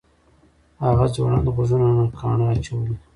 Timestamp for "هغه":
0.83-1.05